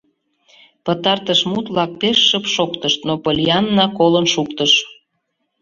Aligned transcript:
Пытартыш 0.85 1.41
мут-влак 1.51 1.91
пеш 2.01 2.17
шып 2.29 2.45
шоктышт, 2.55 2.99
но 3.07 3.13
Поллианна 3.23 3.85
колын 3.97 4.25
шуктыш. 4.33 4.73